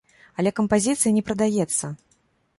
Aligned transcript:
Але 0.41 0.53
кампазіцыя 0.59 1.11
не 1.19 1.23
прадаецца. 1.29 1.93